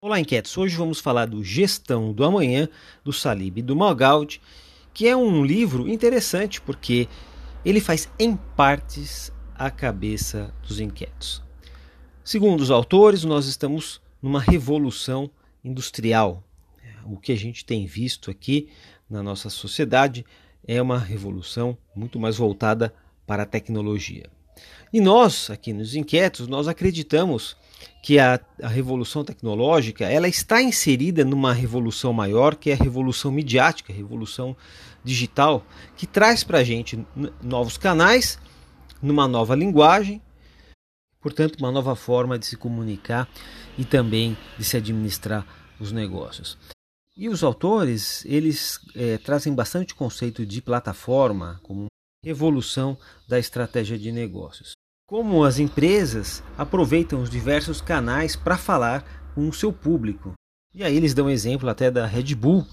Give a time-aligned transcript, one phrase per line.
[0.00, 0.56] Olá, inquietos!
[0.56, 2.68] Hoje vamos falar do Gestão do Amanhã,
[3.02, 4.40] do Salib e do Magaldi,
[4.94, 7.08] que é um livro interessante porque
[7.64, 11.42] ele faz em partes a cabeça dos inquietos.
[12.22, 15.28] Segundo os autores, nós estamos numa revolução
[15.64, 16.44] industrial.
[17.04, 18.68] O que a gente tem visto aqui
[19.10, 20.24] na nossa sociedade
[20.64, 22.94] é uma revolução muito mais voltada
[23.26, 24.30] para a tecnologia.
[24.92, 27.56] E nós, aqui nos Inquietos, nós acreditamos
[28.02, 33.30] que a, a, revolução tecnológica ela está inserida numa revolução maior que é a revolução
[33.30, 34.56] midiática, a revolução
[35.04, 35.64] digital,
[35.96, 37.04] que traz para a gente
[37.42, 38.38] novos canais,
[39.02, 40.22] numa nova linguagem,
[41.20, 43.28] portanto, uma nova forma de se comunicar
[43.76, 45.46] e também de se administrar
[45.78, 46.56] os negócios.
[47.16, 51.86] E os autores eles é, trazem bastante conceito de plataforma como
[52.24, 52.96] revolução
[53.28, 54.77] da estratégia de negócios
[55.08, 59.02] como as empresas aproveitam os diversos canais para falar
[59.34, 60.34] com o seu público.
[60.74, 62.66] E aí eles dão exemplo até da Red Bull,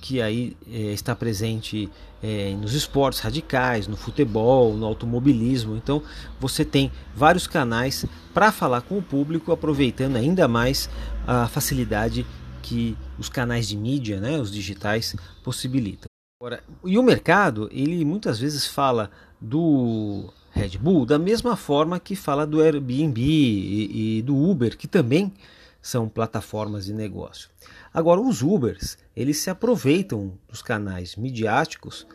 [0.00, 1.90] que aí é, está presente
[2.22, 5.76] é, nos esportes radicais, no futebol, no automobilismo.
[5.76, 6.00] Então
[6.38, 10.88] você tem vários canais para falar com o público, aproveitando ainda mais
[11.26, 12.24] a facilidade
[12.62, 16.11] que os canais de mídia, né, os digitais, possibilitam.
[16.42, 22.16] Agora, e o mercado, ele muitas vezes fala do Red Bull, da mesma forma que
[22.16, 25.32] fala do Airbnb e, e do Uber, que também
[25.80, 27.48] são plataformas de negócio.
[27.94, 32.08] Agora, os Ubers, eles se aproveitam dos canais midiáticos,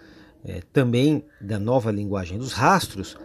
[0.44, 3.16] é, também da nova linguagem dos rastros,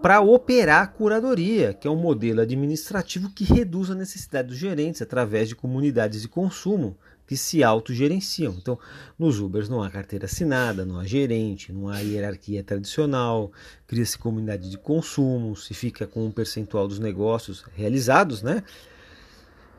[0.00, 5.02] para operar a curadoria, que é um modelo administrativo que reduz a necessidade dos gerentes
[5.02, 6.96] através de comunidades de consumo
[7.26, 8.54] que se autogerenciam.
[8.56, 8.78] Então,
[9.18, 13.50] nos Ubers não há carteira assinada, não há gerente, não há hierarquia tradicional,
[13.86, 18.62] cria-se comunidade de consumo, se fica com um percentual dos negócios realizados, né?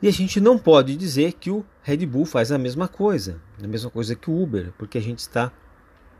[0.01, 3.67] E a gente não pode dizer que o Red Bull faz a mesma coisa, a
[3.67, 5.51] mesma coisa que o Uber, porque a gente está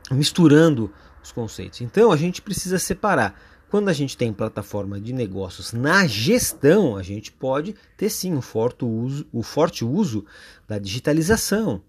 [0.09, 0.91] misturando
[1.22, 1.81] os conceitos.
[1.81, 7.03] Então, a gente precisa separar quando a gente tem plataforma de negócios na gestão, a
[7.03, 10.25] gente pode ter sim um forte uso, o forte uso
[10.67, 11.81] da digitalização.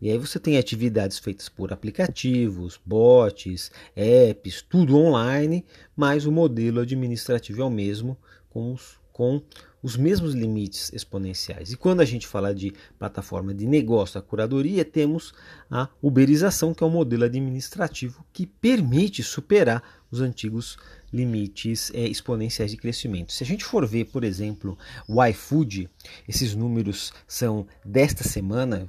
[0.00, 5.64] E aí você tem atividades feitas por aplicativos, bots, apps, tudo online,
[5.94, 8.16] mas o modelo administrativo é o mesmo,
[8.50, 9.42] com os, com
[9.82, 11.72] os mesmos limites exponenciais.
[11.72, 15.32] E quando a gente fala de plataforma de negócio, a curadoria, temos
[15.70, 20.76] a uberização, que é um modelo administrativo que permite superar os antigos
[21.12, 23.32] limites é, exponenciais de crescimento.
[23.32, 24.76] Se a gente for ver, por exemplo,
[25.08, 25.88] o iFood,
[26.28, 28.88] esses números são desta semana,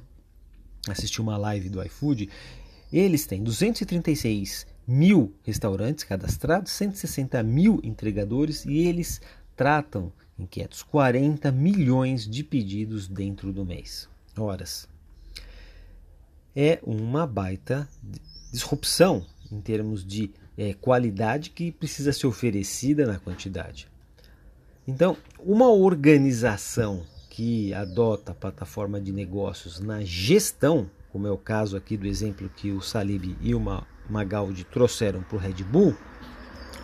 [0.88, 2.30] assisti uma live do iFood,
[2.92, 9.20] eles têm 236 mil restaurantes cadastrados, 160 mil entregadores e eles
[9.56, 14.08] tratam, inquietos, 40 milhões de pedidos dentro do mês.
[14.38, 14.88] Horas.
[16.56, 17.88] É uma baita
[18.52, 23.88] disrupção em termos de é, qualidade que precisa ser oferecida na quantidade.
[24.88, 31.78] Então, uma organização que adota a plataforma de negócios na gestão, como é o caso
[31.78, 33.62] aqui do exemplo que o Salib e o
[34.10, 35.96] Magaldi trouxeram para o Red Bull,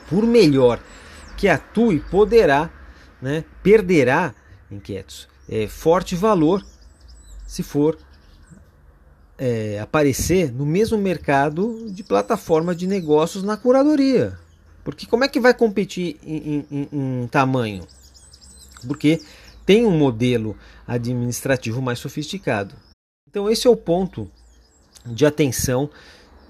[0.09, 0.83] por melhor
[1.37, 2.69] que atue, poderá,
[3.21, 4.35] né, perderá,
[4.69, 6.63] inquietos, é, forte valor
[7.47, 7.97] se for
[9.37, 14.37] é, aparecer no mesmo mercado de plataforma de negócios na curadoria.
[14.83, 17.87] Porque como é que vai competir em, em, em tamanho?
[18.85, 19.21] Porque
[19.65, 22.75] tem um modelo administrativo mais sofisticado.
[23.29, 24.29] Então esse é o ponto
[25.05, 25.89] de atenção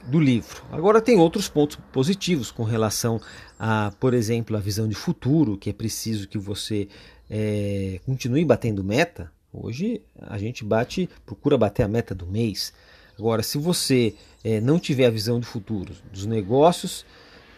[0.06, 0.64] do livro.
[0.72, 3.22] Agora tem outros pontos positivos com relação
[3.58, 6.88] a, por exemplo, a visão de futuro, que é preciso que você
[7.30, 12.74] é, continue batendo meta, Hoje a gente bate, procura bater a meta do mês.
[13.18, 17.06] Agora, se você é, não tiver a visão do futuro, dos negócios,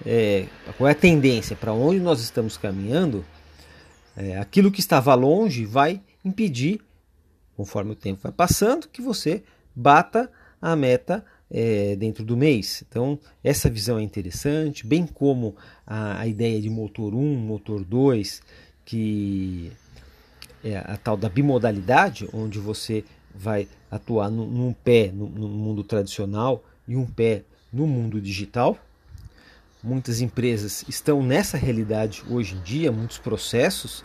[0.05, 0.47] é,
[0.77, 3.23] qual é a tendência, para onde nós estamos caminhando,
[4.17, 6.81] é, aquilo que estava longe vai impedir,
[7.55, 9.41] conforme o tempo vai passando, que você
[9.73, 10.29] bata
[10.61, 12.83] a meta é, dentro do mês.
[12.89, 15.55] Então, essa visão é interessante, bem como
[15.87, 18.41] a, a ideia de motor 1, motor 2,
[18.83, 19.71] que
[20.65, 25.83] é a tal da bimodalidade, onde você vai atuar num, num pé no, no mundo
[25.83, 28.75] tradicional e um pé no mundo digital.
[29.83, 34.03] Muitas empresas estão nessa realidade hoje em dia, muitos processos.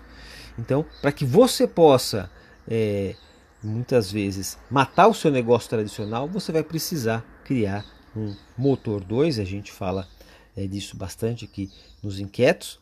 [0.58, 2.30] Então, para que você possa,
[2.68, 3.14] é,
[3.62, 9.38] muitas vezes, matar o seu negócio tradicional, você vai precisar criar um motor 2.
[9.38, 10.06] A gente fala
[10.54, 11.70] é, disso bastante aqui
[12.02, 12.78] nos inquietos,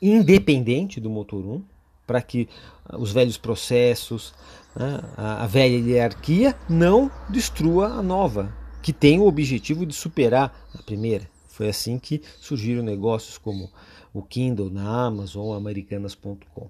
[0.00, 1.71] independente do motor 1
[2.06, 2.48] para que
[2.92, 4.34] os velhos processos,
[4.74, 8.52] né, a, velha hierarquia não destrua a nova,
[8.82, 11.30] que tem o objetivo de superar a primeira.
[11.48, 13.70] Foi assim que surgiram negócios como
[14.12, 16.68] o Kindle na Amazon, americanas.com.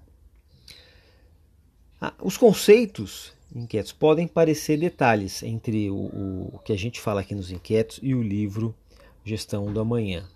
[1.99, 5.95] Ah, os conceitos inquietos podem parecer detalhes entre o,
[6.53, 8.75] o, que a gente fala aqui nos inquietos e o livro
[9.23, 10.27] Gestão do Amanhã.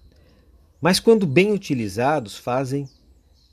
[0.80, 2.88] Mas quando bem utilizados, fazem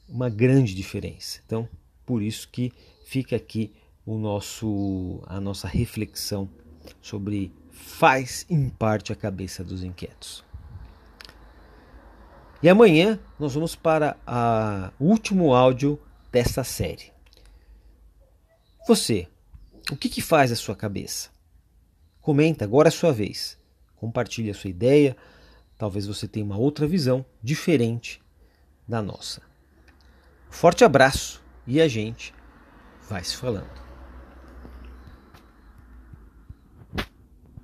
[0.08, 1.40] uma grande diferença.
[1.44, 1.68] Então,
[2.04, 2.72] por isso que
[3.04, 3.72] fica aqui
[4.04, 6.48] o nosso, a nossa reflexão
[7.00, 10.44] sobre faz em parte a cabeça dos inquietos.
[12.62, 14.16] E amanhã nós vamos para
[14.98, 16.00] o último áudio
[16.32, 17.12] desta série.
[18.86, 19.28] Você,
[19.90, 21.30] o que, que faz a sua cabeça?
[22.20, 23.58] Comenta, agora é a sua vez.
[23.96, 25.16] Compartilhe a sua ideia.
[25.76, 28.22] Talvez você tenha uma outra visão diferente
[28.88, 29.42] da nossa.
[30.54, 32.32] Forte abraço e a gente
[33.10, 33.83] vai se falando.